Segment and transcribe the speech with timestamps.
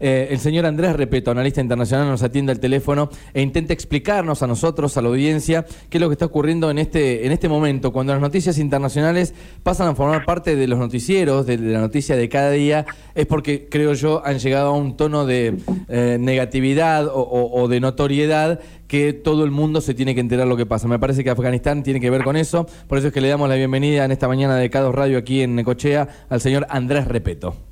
[0.00, 4.46] Eh, el señor Andrés Repeto, analista internacional, nos atiende al teléfono e intenta explicarnos a
[4.46, 7.92] nosotros, a la audiencia, qué es lo que está ocurriendo en este, en este momento,
[7.92, 9.34] cuando las noticias internacionales
[9.64, 13.66] pasan a formar parte de los noticieros, de, la noticia de cada día, es porque,
[13.68, 15.56] creo yo, han llegado a un tono de
[15.88, 20.64] eh, negatividad o, de notoriedad que todo el mundo se tiene que enterar lo que
[20.64, 20.86] pasa.
[20.86, 23.48] Me parece que Afganistán tiene que ver con eso, por eso es que le damos
[23.48, 27.67] la bienvenida en esta mañana de Cados Radio aquí en Necochea al señor Andrés Repeto.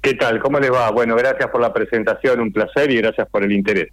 [0.00, 0.40] ¿Qué tal?
[0.40, 0.90] ¿Cómo les va?
[0.90, 3.88] Bueno, gracias por la presentación, un placer y gracias por el interés.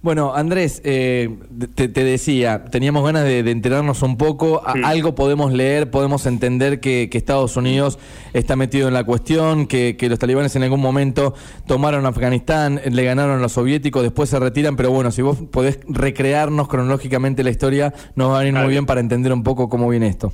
[0.00, 1.28] Bueno, Andrés, eh,
[1.74, 7.56] te, decía, teníamos ganas de, enterarnos un poco, algo podemos leer, podemos entender que, Estados
[7.56, 7.98] Unidos
[8.32, 11.34] está metido en la cuestión, que, los talibanes en algún momento
[11.66, 15.80] tomaron Afganistán, le ganaron a los soviéticos, después se retiran, pero bueno, si vos podés
[15.88, 19.88] recrearnos cronológicamente la historia, nos va a venir muy bien para entender un poco cómo
[19.88, 20.32] viene esto.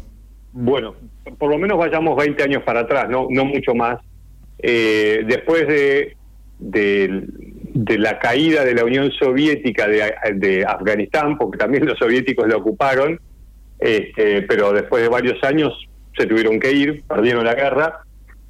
[0.53, 0.95] Bueno,
[1.39, 3.99] por lo menos vayamos 20 años para atrás, no, no mucho más
[4.59, 6.17] eh, después de,
[6.59, 13.21] de, la caída de la Unión Soviética de, Afganistán, porque también los soviéticos lo ocuparon,
[13.79, 15.73] este, pero después de varios años
[16.17, 18.01] se tuvieron que ir, perdieron la guerra,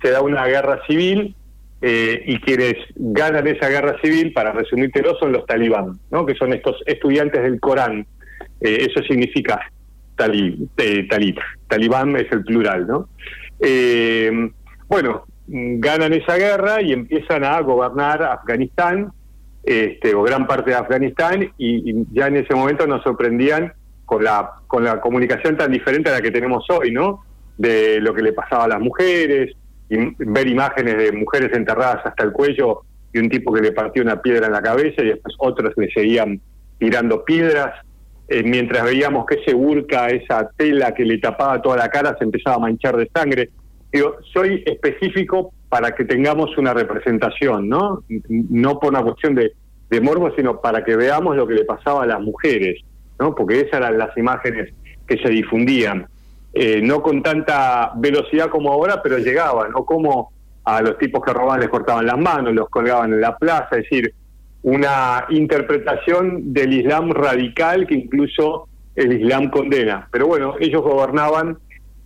[0.03, 1.35] se da una guerra civil
[1.81, 6.27] eh, y quienes ganan esa guerra civil, para resumírtelo, son los talibán, ¿no?
[6.27, 8.07] que son estos estudiantes del Corán.
[8.61, 9.61] Eh, eso significa
[10.17, 10.69] talib,
[11.09, 12.87] talit, talibán es el plural.
[12.87, 13.09] ¿no?
[14.87, 19.13] bueno, ganan esa guerra y empiezan a gobernar Afganistán,
[19.63, 23.73] este, o gran parte de Afganistán, y, ya en ese momento nos sorprendían
[24.05, 27.25] con la, con la comunicación tan diferente a la que tenemos hoy, ¿no?
[27.57, 29.55] De lo que le pasaba a las mujeres,
[29.89, 34.21] ver imágenes de mujeres enterradas hasta el cuello y un tipo que le partió una
[34.21, 36.41] piedra en la cabeza y después otros le seguían
[36.79, 37.75] tirando piedras.
[38.27, 42.25] Eh, mientras veíamos que ese burka, esa tela que le tapaba toda la cara, se
[42.25, 43.51] empezaba a manchar de sangre
[44.33, 48.03] soy específico para que tengamos una representación, ¿no?
[48.29, 49.53] No por una cuestión de,
[50.01, 52.81] morbo, sino para que veamos lo que le pasaba a las mujeres,
[53.21, 53.35] ¿no?
[53.35, 54.75] Porque esas eran las imágenes
[55.07, 56.07] que se difundían.
[56.53, 59.85] Eh, no con tanta velocidad como ahora, pero llegaban, ¿no?
[59.85, 60.33] Como
[60.65, 63.83] a los tipos que robaban les cortaban las manos, los colgaban en la plaza, es
[63.83, 64.15] decir,
[64.63, 68.67] una interpretación del Islam radical que incluso
[68.97, 70.09] el Islam condena.
[70.11, 71.59] Pero bueno, ellos gobernaban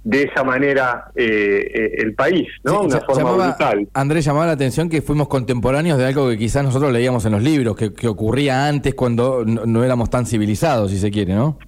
[0.04, 2.82] de esa manera eh, eh, el país, ¿no?
[2.82, 3.88] Una forma brutal.
[3.92, 7.42] Andrés, llamaba la atención que fuimos contemporáneos de algo que quizás nosotros leíamos en los
[7.42, 11.58] libros, que, ocurría antes cuando no, éramos tan civilizados, si se quiere, ¿no?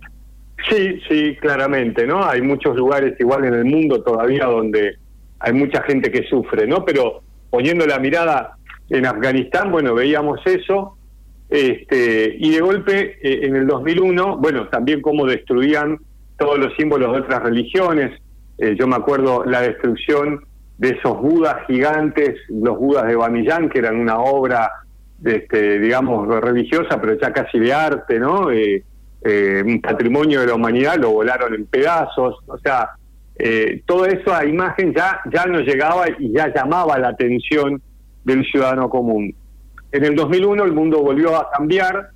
[0.69, 2.25] Sí, sí, claramente, ¿no?
[2.25, 4.97] Hay muchos lugares igual en el mundo todavía donde
[5.39, 6.85] hay mucha gente que sufre, ¿no?
[6.85, 8.57] Pero poniendo la mirada
[8.89, 10.97] en Afganistán, bueno, veíamos eso,
[11.49, 15.99] este, y de golpe eh, en el 2001, bueno, también cómo destruían
[16.41, 18.19] todos los símbolos de otras religiones,
[18.57, 20.43] eh, yo me acuerdo la destrucción
[20.79, 24.73] de esos budas gigantes, los budas de Bamillán, que eran una obra,
[25.23, 28.51] este, digamos, religiosa, pero ya casi de arte, ¿no?
[28.51, 28.83] Eh,
[29.23, 32.89] eh, un patrimonio de la humanidad, lo volaron en pedazos, o sea,
[33.87, 37.81] todo eso a imagen ya, ya nos llegaba y ya llamaba la atención
[38.23, 39.35] del ciudadano común.
[39.93, 42.11] En el 2001 el mundo volvió a cambiar,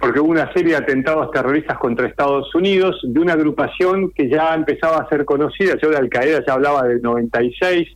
[0.00, 4.54] porque hubo una serie de atentados terroristas contra Estados Unidos de una agrupación que ya
[4.54, 5.76] empezaba a ser conocida.
[5.80, 7.88] Yo de Al Qaeda ya hablaba del 96,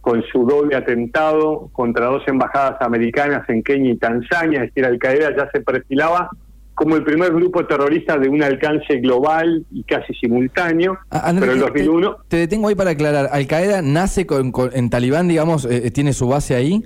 [0.00, 4.62] con su doble atentado contra dos embajadas americanas en Kenia y Tanzania.
[4.62, 6.30] Es decir, Al Qaeda ya se perfilaba
[6.74, 10.96] como el primer grupo terrorista de un alcance global y casi simultáneo.
[11.10, 12.16] Ah, pero en 2001...
[12.28, 13.28] Te, detengo ahí para aclarar.
[13.32, 16.84] ¿Al Qaeda nace con, en Talibán, digamos, eh, tiene su base ahí?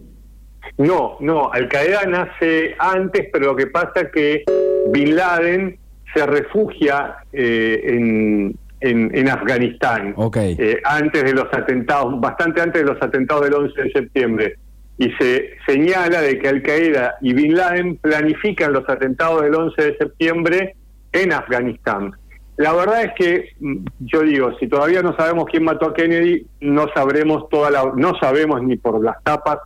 [0.79, 4.45] No, no, Al Qaeda nace antes, pero lo que pasa es que
[4.93, 5.79] Bin Laden
[6.15, 13.03] se refugia eh, en, en, Afganistán, eh, antes de los atentados, bastante antes de los
[13.03, 14.57] atentados del 11 de septiembre.
[14.99, 19.83] Y se señala de que Al Qaeda y Bin Laden planifican los atentados del 11
[19.83, 20.77] de septiembre
[21.13, 22.13] en Afganistán.
[22.57, 26.47] La verdad es que mm, yo digo, si todavía no sabemos quién mató a Kennedy,
[26.61, 29.59] no sabremos toda la, no sabemos ni por las tapas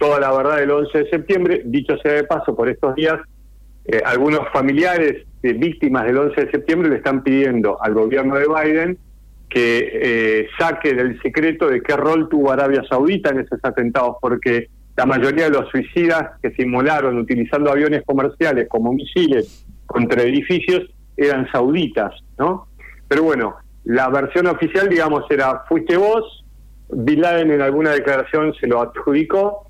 [0.00, 1.62] toda la verdad del 11 de septiembre.
[1.66, 3.20] Dicho sea de paso, por estos días,
[3.84, 8.46] eh, algunos familiares de víctimas del 11 de septiembre le están pidiendo al gobierno de
[8.46, 8.98] Biden
[9.50, 14.68] que eh, saque del secreto de qué rol tuvo Arabia Saudita en esos atentados, porque
[14.96, 20.84] la mayoría de los suicidas que se inmolaron utilizando aviones comerciales como misiles contra edificios
[21.16, 22.68] eran sauditas, ¿no?
[23.08, 26.44] Pero bueno, la versión oficial, digamos, era fuiste vos,
[26.88, 29.69] Bin Laden en alguna declaración se lo adjudicó,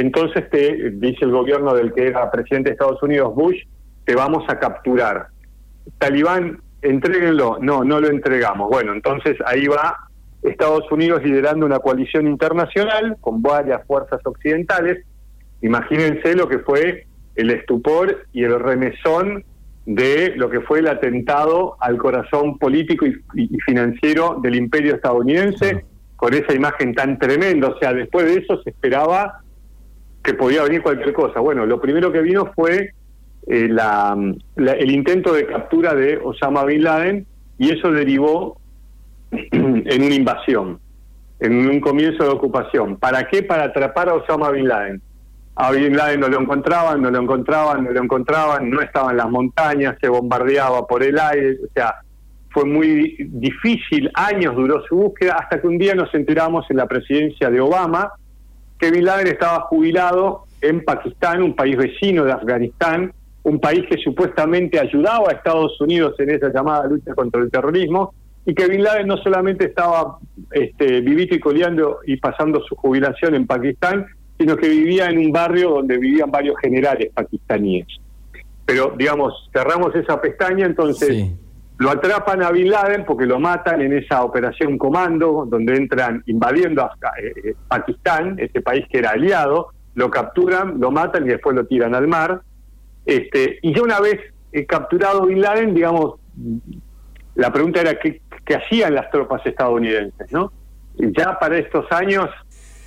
[0.00, 3.62] entonces te dice el gobierno del que era presidente de Estados Unidos, Bush,
[4.04, 5.28] te vamos a capturar.
[5.98, 7.58] Talibán, entréguenlo.
[7.60, 8.68] No, no lo entregamos.
[8.70, 9.96] Bueno, entonces ahí va
[10.42, 15.04] Estados Unidos liderando una coalición internacional con varias fuerzas occidentales
[15.60, 19.44] Imagínense lo que fue el estupor y el remesón
[19.86, 25.84] de lo que fue el atentado al corazón político y, financiero del imperio estadounidense,
[26.16, 27.68] con esa imagen tan tremenda.
[27.68, 29.40] O sea, después de eso se esperaba
[30.22, 31.40] que podía venir cualquier cosa.
[31.40, 32.92] Bueno, lo primero que vino fue
[33.46, 34.16] eh, la,
[34.56, 37.26] el intento de captura de Osama Bin Laden
[37.58, 38.60] y eso derivó
[39.30, 40.80] en una invasión,
[41.40, 42.96] en un comienzo de ocupación.
[42.96, 43.42] ¿Para qué?
[43.42, 45.02] Para atrapar a Osama Bin Laden
[45.60, 49.16] a Bin Laden no lo encontraban, no lo encontraban, no lo encontraban, no estaba en
[49.16, 51.96] las montañas, se bombardeaba por el aire, o sea,
[52.50, 56.86] fue muy difícil, años duró su búsqueda, hasta que un día nos enteramos en la
[56.86, 58.12] presidencia de Obama
[58.78, 63.98] que Bin Laden estaba jubilado en Pakistán, un país vecino de Afganistán, un país que
[63.98, 68.14] supuestamente ayudaba a Estados Unidos en esa llamada lucha contra el terrorismo,
[68.44, 70.18] y que Bin Laden no solamente estaba
[70.50, 74.06] este, vivito y coleando y pasando su jubilación en Pakistán,
[74.38, 77.86] sino que vivía en un barrio donde vivían varios generales pakistaníes.
[78.64, 81.26] Pero, digamos, cerramos esa pestaña, entonces
[81.78, 86.82] lo atrapan a Bin Laden porque lo matan en esa operación comando, donde entran invadiendo
[86.82, 86.90] a,
[87.22, 91.66] eh, eh, Pakistán, ese país que era aliado, lo capturan, lo matan y después lo
[91.66, 92.42] tiran al mar.
[93.06, 94.20] Este, y ya una vez
[94.50, 96.16] eh, capturado Bin Laden, digamos,
[97.36, 98.20] la pregunta era qué,
[98.56, 100.52] hacían las tropas estadounidenses, ¿no?
[100.96, 102.28] Ya para estos años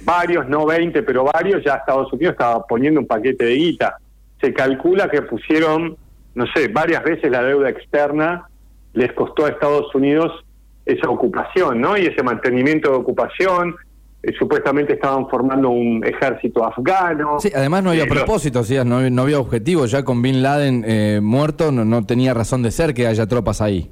[0.01, 3.97] varios, no 20, pero varios, ya Estados Unidos estaba poniendo un paquete de guita.
[4.41, 5.95] Se calcula que pusieron,
[6.35, 8.49] no sé, varias veces la deuda externa
[8.93, 10.31] les costó a Estados Unidos
[10.85, 11.97] esa ocupación, ¿no?
[11.97, 13.75] Y ese mantenimiento de ocupación,
[14.23, 17.39] eh, supuestamente estaban formando un ejército afgano.
[17.39, 21.19] Sí, además no había eh, propósito, no, no, había objetivo, ya con Bin Laden eh,
[21.21, 23.89] muerto no, no tenía razón de ser que haya tropas ahí.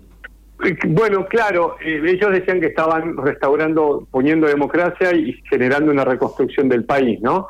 [0.87, 6.83] Bueno, claro, eh, ellos decían que estaban restaurando, poniendo democracia y generando una reconstrucción del
[6.83, 7.47] país, ¿no?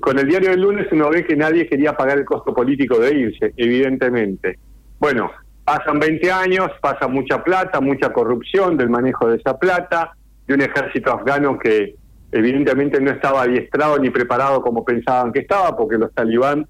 [0.00, 3.14] Con el diario del lunes uno ve que nadie quería pagar el costo político de
[3.14, 4.58] irse, evidentemente.
[4.98, 5.30] Bueno,
[5.64, 10.12] pasan 20 años, pasa mucha plata, mucha corrupción del manejo de esa plata,
[10.46, 11.94] de un ejército afgano que
[12.32, 16.66] evidentemente no estaba adiestrado ni preparado como pensaban que estaba, porque los talibán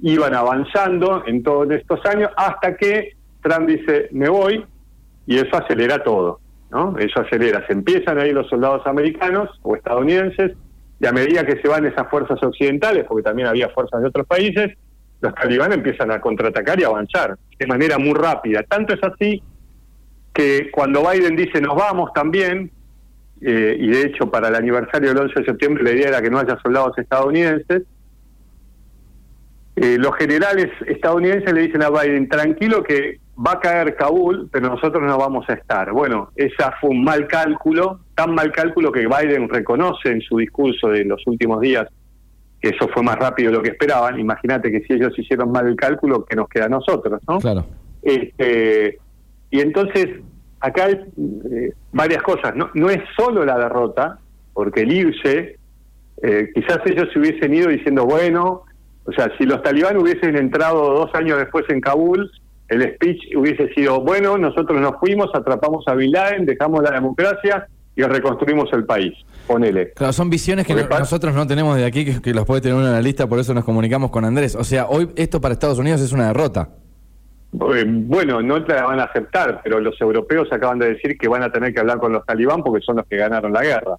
[0.00, 3.12] iban avanzando en todos estos años, hasta que
[3.42, 4.64] Trump dice, me voy,
[5.26, 6.40] y eso acelera todo,
[6.70, 6.96] ¿no?
[6.98, 10.52] Eso acelera, se empiezan ahí los soldados americanos o estadounidenses
[11.00, 14.26] y a medida que se van esas fuerzas occidentales, porque también había fuerzas de otros
[14.26, 14.76] países,
[15.20, 18.62] los talibanes empiezan a contraatacar y avanzar de manera muy rápida.
[18.64, 19.42] Tanto es así
[20.34, 22.70] que cuando Biden dice nos vamos también,
[23.40, 26.30] eh, y de hecho para el aniversario del 11 de septiembre la idea era que
[26.30, 27.82] no haya soldados estadounidenses,
[29.76, 34.68] eh, los generales estadounidenses le dicen a Biden, tranquilo que va a caer Kabul, pero
[34.68, 35.92] nosotros no vamos a estar.
[35.92, 40.88] Bueno, esa fue un mal cálculo, tan mal cálculo que Biden reconoce en su discurso
[40.88, 41.88] de los últimos días
[42.62, 44.18] eso fue más rápido de lo que esperaban.
[44.18, 47.38] Imagínate que si ellos hicieron mal el cálculo, que nos queda a nosotros, ¿no?
[47.38, 47.66] Claro.
[48.02, 48.98] Este,
[49.50, 50.20] y entonces,
[50.60, 52.54] acá hay eh, varias cosas.
[52.54, 54.18] No, no es solo la derrota,
[54.52, 55.58] porque el irse,
[56.22, 58.62] eh, quizás ellos se hubiesen ido diciendo, bueno,
[59.04, 62.30] o sea, si los talibanes hubiesen entrado dos años después en Kabul,
[62.68, 67.66] el speech hubiese sido, bueno, nosotros nos fuimos, atrapamos a Bin Laden, dejamos la democracia
[67.94, 69.14] y reconstruimos el país.
[69.46, 69.92] Ponele.
[69.92, 73.26] Claro, son visiones que nosotros no tenemos de aquí, que, los puede tener un analista,
[73.26, 74.54] por eso nos comunicamos con Andrés.
[74.54, 76.70] O sea, hoy esto para Estados Unidos es una derrota.
[77.52, 81.42] Eh, bueno, no la van a aceptar, pero los europeos acaban de decir que van
[81.42, 83.96] a tener que hablar con los talibán porque son los que ganaron la guerra.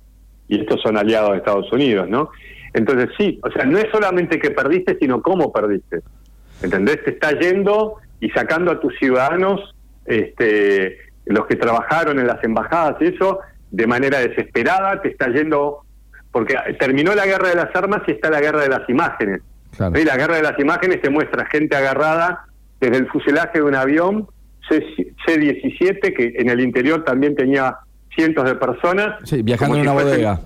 [0.47, 2.29] Y estos son aliados de Estados Unidos, ¿no?
[2.73, 6.01] Entonces sí, o sea, no es solamente que perdiste, sino cómo perdiste.
[6.61, 7.03] ¿Entendés?
[7.03, 9.75] Te está yendo y sacando a tus ciudadanos,
[10.05, 13.39] este, los que trabajaron en las embajadas y eso,
[13.73, 15.83] de manera desesperada, te está yendo,
[16.31, 19.41] porque terminó la guerra de las armas y está la guerra de las imágenes.
[19.95, 22.45] Y la guerra de las imágenes te muestra gente agarrada
[22.79, 24.27] desde el fuselaje de un avión
[24.69, 27.77] C-17, que en el interior también tenía
[28.15, 29.17] cientos de personas.
[29.23, 30.39] Sí, viajando en una bodega.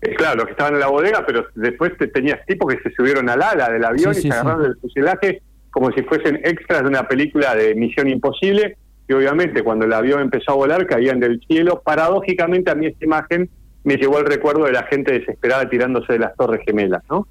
[0.00, 2.94] Eh, claro, los que estaban en la bodega, pero después te tenías tipos que se
[2.94, 6.88] subieron al ala del avión y se agarraron del fuselaje como si fuesen extras de
[6.88, 8.76] una película de Misión Imposible,
[9.08, 11.80] y obviamente cuando el avión empezó a volar caían del cielo.
[11.82, 13.48] Paradójicamente a mí esta imagen
[13.84, 17.26] me llevó el recuerdo de la gente desesperada tirándose de las torres gemelas, ¿no?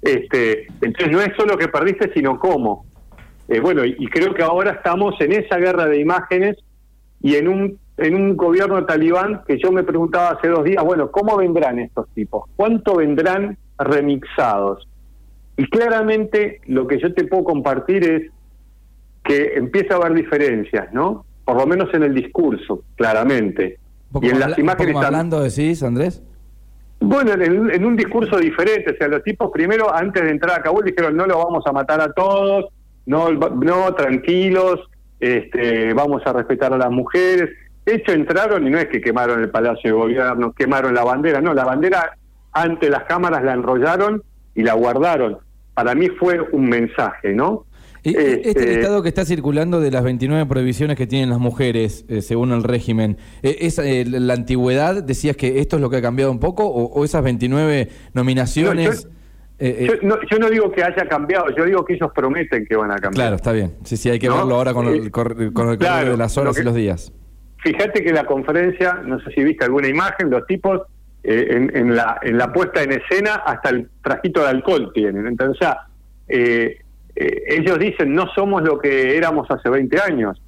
[0.00, 2.86] Este, entonces no es solo que perdiste, sino cómo.
[3.48, 6.56] Eh, bueno, y, creo que ahora estamos en esa guerra de imágenes
[7.20, 11.10] y en un en un gobierno talibán que yo me preguntaba hace dos días, bueno,
[11.10, 12.44] ¿cómo vendrán estos tipos?
[12.54, 14.86] ¿Cuánto vendrán remixados?
[15.56, 18.30] Y claramente lo que yo te puedo compartir es
[19.28, 21.26] que empieza a haber diferencias, ¿no?
[21.44, 23.78] Por lo menos en el discurso, claramente.
[24.22, 24.96] y en las imágenes...
[24.96, 26.22] hablando decís, Andrés?
[26.98, 30.84] Bueno, en, un discurso diferente, o sea, los tipos primero, antes de entrar a Kabul,
[30.84, 32.66] dijeron no lo vamos a matar a todos,
[33.06, 34.80] no, no, tranquilos,
[35.20, 37.50] este, vamos a respetar a las mujeres.
[37.84, 41.40] De hecho, entraron y no es que quemaron el Palacio de Gobierno, quemaron la bandera,
[41.40, 42.16] no, la bandera
[42.52, 44.22] ante las cámaras la enrollaron
[44.54, 45.38] y la guardaron.
[45.74, 47.66] Para mí fue un mensaje, ¿no?
[48.02, 52.22] Este, este listado que está circulando de las 29 prohibiciones que tienen las mujeres, eh,
[52.22, 55.02] según el régimen, eh, ¿es eh, la antigüedad?
[55.02, 56.66] ¿Decías que esto es lo que ha cambiado un poco?
[56.66, 59.08] ¿O, esas 29 nominaciones...?
[59.60, 63.14] yo, no, digo que haya cambiado, yo digo que ellos prometen que van a cambiar.
[63.14, 63.74] Claro, está bien.
[63.82, 66.76] Sí, sí, hay que verlo ahora con el, con el de las horas y los
[66.76, 67.12] días.
[67.64, 70.82] Fíjate que la conferencia, no sé si viste alguna imagen, los tipos
[71.24, 75.26] en, la, en la puesta en escena hasta el trajito de alcohol tienen.
[75.26, 75.74] Entonces, o
[77.20, 80.40] eh, ellos dicen, no somos lo que éramos hace 20 años.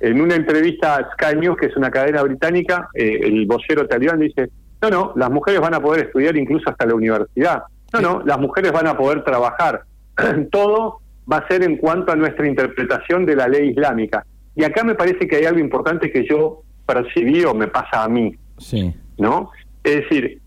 [0.00, 4.20] En una entrevista a Sky News, que es una cadena británica, eh, el vocero talibán
[4.20, 4.48] dice,
[4.80, 7.64] no, no, las mujeres van a poder estudiar incluso hasta la universidad.
[7.92, 9.82] No, no, las mujeres van a poder trabajar.
[10.50, 11.00] Todo
[11.30, 14.24] va a ser en cuanto a nuestra interpretación de la ley islámica.
[14.56, 18.08] Y acá me parece que hay algo importante que yo percibí o me pasa a
[18.08, 18.34] mí.
[18.56, 18.94] Sí.
[19.18, 19.50] ¿No?
[19.82, 20.40] Es decir,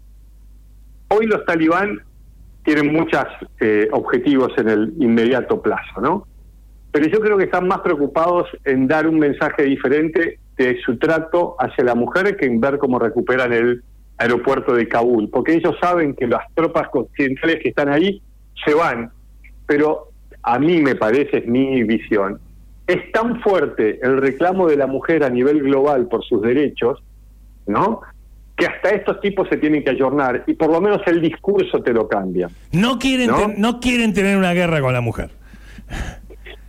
[1.09, 2.01] hoy los talibán
[2.67, 3.23] tienen muchos
[3.61, 6.27] eh, objetivos en el inmediato plazo, ¿no?
[6.91, 11.55] Pero yo creo que están más preocupados en dar un mensaje diferente de su trato
[11.59, 13.83] hacia la mujer que en ver cómo recuperan el
[14.17, 18.21] aeropuerto de Kabul, porque ellos saben que las tropas occidentales que están ahí
[18.65, 19.11] se van,
[19.65, 20.09] pero
[20.43, 22.37] a mí me parece, es mi visión,
[22.85, 27.01] es tan fuerte el reclamo de la mujer a nivel global por sus derechos,
[27.65, 28.01] ¿no?
[28.57, 31.93] Que hasta estos tipos se tienen que ayornar y por lo menos el discurso te
[31.93, 32.49] lo cambia.
[32.71, 33.79] No quieren, ¿no?
[33.79, 35.29] quieren tener una guerra con la mujer.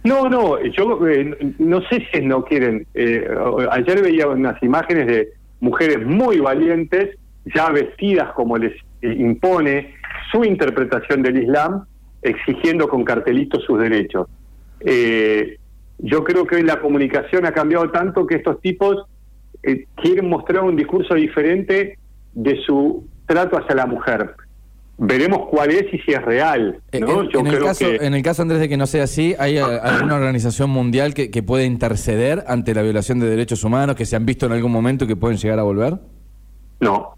[0.05, 2.87] No, no, yo eh, no sé si no quieren.
[2.95, 3.27] Eh,
[3.71, 7.17] ayer veía unas imágenes de mujeres muy valientes,
[7.55, 9.95] ya vestidas como les eh, impone
[10.31, 11.85] su interpretación del Islam,
[12.23, 14.29] exigiendo con cartelitos sus derechos.
[15.99, 19.07] yo creo que la comunicación ha cambiado tanto que estos tipos
[19.63, 21.99] eh, quieren mostrar un discurso diferente
[22.35, 24.35] de su trato hacia la mujer.
[25.01, 26.81] Veremos cuál es y si es real.
[26.91, 27.09] Eh, en,
[27.47, 31.15] el caso, en el caso, Andrés, de que no sea así, ¿hay alguna organización mundial
[31.15, 34.53] que, que puede interceder ante la violación de derechos humanos que se han visto en
[34.53, 35.99] algún momento y que pueden llegar a volver?
[36.81, 37.15] No.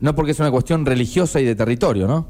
[0.00, 2.26] No porque es una cuestión religiosa y de territorio, ¿no?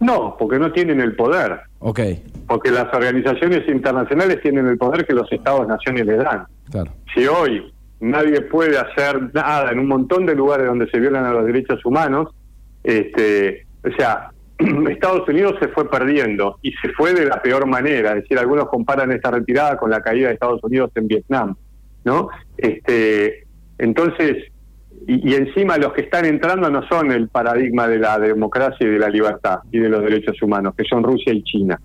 [0.00, 1.60] No, porque no tienen el poder.
[1.78, 2.00] Ok.
[2.48, 6.46] Porque las organizaciones internacionales tienen el poder que los estados-naciones les dan.
[6.70, 6.90] Claro.
[7.14, 11.32] Si hoy nadie puede hacer nada en un montón de lugares donde se violan a
[11.32, 12.34] los derechos humanos.
[12.82, 14.30] Este, o sea,
[14.90, 18.10] Estados Unidos se fue perdiendo y se fue de la peor manera.
[18.10, 21.56] Es decir, algunos comparan esta retirada con la caída de Estados Unidos en Vietnam,
[22.04, 22.28] ¿no?
[22.56, 23.46] Este,
[23.78, 24.44] entonces,
[25.06, 28.98] y, encima los que están entrando no son el paradigma de la democracia y de
[28.98, 31.80] la libertad y de los derechos humanos, que son Rusia y China,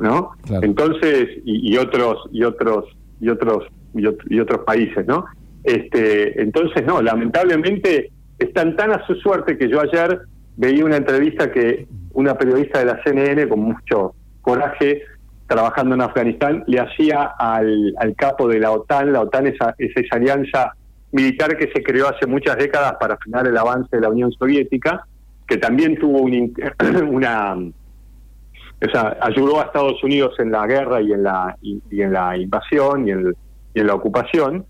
[0.00, 0.32] ¿no?
[0.62, 2.84] Entonces, y, otros y otros
[3.20, 5.24] y otros y otros países, ¿no?
[5.64, 10.20] Este, entonces, no, lamentablemente están tan a su suerte que yo ayer
[10.56, 15.02] veía una entrevista que una periodista de la CNN con mucho coraje
[15.46, 20.72] trabajando en Afganistán le hacía al, capo de la OTAN, la OTAN es, esa alianza
[21.12, 25.06] militar que se creó hace muchas décadas para frenar el avance de la Unión Soviética,
[25.46, 26.20] que también tuvo
[27.08, 32.12] una, o sea, ayudó a Estados Unidos en la guerra y en la, y, en
[32.12, 34.66] la invasión y en la ocupación,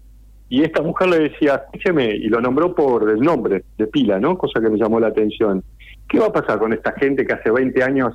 [0.48, 4.36] y esta mujer le decía, escúcheme, y lo nombró por el nombre de pila, ¿no?
[4.36, 5.64] Cosa que me llamó la atención.
[6.08, 8.14] ¿Qué va a pasar con esta gente que hace 20 años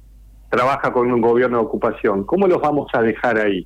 [0.50, 2.24] trabaja con un gobierno de ocupación?
[2.26, 3.66] ¿Cómo los vamos a dejar ahí?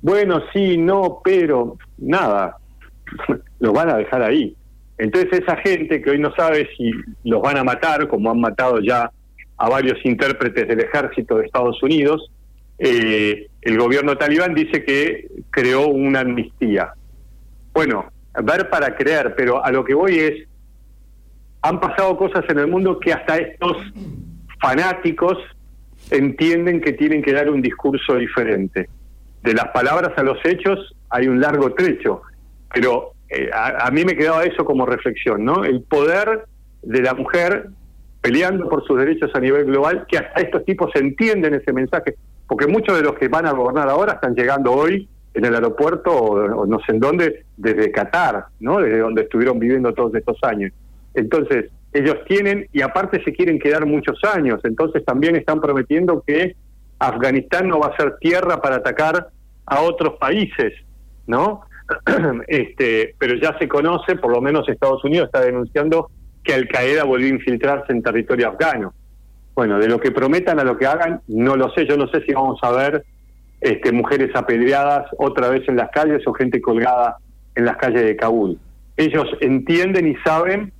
[0.00, 2.56] Bueno, sí, no, pero nada,
[3.58, 4.56] los van a dejar ahí.
[4.96, 6.90] Entonces esa gente que hoy no sabe si
[7.24, 9.10] los van a matar, como han matado ya
[9.56, 12.32] a varios intérpretes del ejército de Estados Unidos,
[12.78, 16.94] eh, el gobierno talibán dice que creó una amnistía
[17.78, 18.10] bueno,
[18.42, 20.48] ver para creer, pero a lo que voy es,
[21.62, 23.76] han pasado cosas en el mundo que hasta estos
[24.60, 25.38] fanáticos
[26.10, 28.88] entienden que tienen que dar un discurso diferente.
[29.44, 32.22] De las palabras a los hechos hay un largo trecho,
[32.74, 35.64] pero eh, a, mí me quedaba eso como reflexión, ¿no?
[35.64, 36.46] El poder
[36.82, 37.68] de la mujer
[38.20, 42.16] peleando por sus derechos a nivel global, que hasta estos tipos entienden ese mensaje,
[42.48, 46.12] porque muchos de los que van a gobernar ahora están llegando hoy en el aeropuerto
[46.12, 48.80] o, no sé en dónde, desde Qatar, ¿no?
[48.80, 50.72] Desde donde estuvieron viviendo todos estos años.
[51.14, 56.54] Entonces, ellos tienen, y aparte se quieren quedar muchos años, entonces también están prometiendo que
[56.98, 59.28] Afganistán no va a ser tierra para atacar
[59.66, 60.72] a otros países,
[61.26, 61.62] ¿no?
[62.48, 66.10] este, pero ya se conoce, por lo menos Estados Unidos está denunciando
[66.42, 68.94] que Al Qaeda volvió a infiltrarse en territorio afgano.
[69.54, 71.86] Bueno, de lo que prometan a lo que hagan, no lo sé.
[71.86, 73.04] Yo no sé si vamos a ver
[73.60, 77.16] este, mujeres apedreadas otra vez en las calles o gente colgada
[77.54, 78.58] en las calles de Kabul.
[78.96, 80.72] Ellos entienden y saben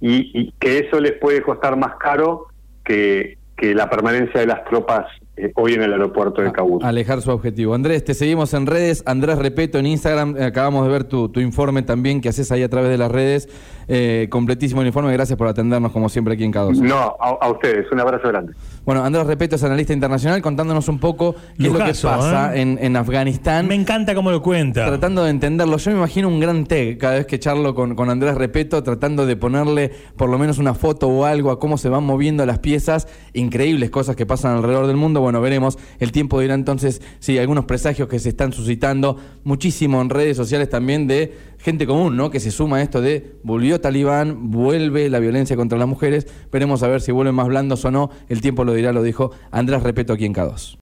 [0.00, 2.46] y, que eso les puede costar más caro
[2.84, 6.84] que, que la permanencia de las tropas eh, hoy en el aeropuerto de Kabul.
[6.84, 7.74] Alejar su objetivo.
[7.74, 9.02] Andrés, te seguimos en redes.
[9.04, 10.36] Andrés Repeto en Instagram.
[10.36, 13.10] Eh, acabamos de ver tu, tu, informe también que haces ahí a través de las
[13.10, 13.48] redes.
[13.88, 15.12] Eh, completísimo el informe.
[15.12, 16.76] Gracias por atendernos como siempre aquí en K2.
[16.80, 17.90] No, a, ustedes.
[17.90, 18.52] Un abrazo grande.
[18.84, 22.78] Bueno, Andrés Repeto es analista internacional contándonos un poco qué es lo que pasa en,
[22.80, 23.66] en, Afganistán.
[23.66, 24.84] Me encanta cómo lo cuenta.
[24.84, 25.78] Tratando de entenderlo.
[25.78, 29.24] Yo me imagino un gran té cada vez que charlo con, con Andrés Repeto, tratando
[29.24, 32.58] de ponerle por lo menos una foto o algo a cómo se van moviendo las
[32.58, 33.08] piezas.
[33.32, 35.20] Increíbles cosas que pasan alrededor del mundo.
[35.20, 40.10] Bueno, veremos el tiempo dirá entonces, sí, algunos presagios que se están suscitando muchísimo en
[40.10, 42.30] redes sociales también de gente común, ¿no?
[42.30, 46.26] Que se suma a esto de volvió Talibán, vuelve la violencia contra las mujeres.
[46.52, 48.10] Veremos a ver si vuelven más blandos o no.
[48.28, 50.72] El tiempo lo dirá, lo dijo Andrés Repeto aquí en K2.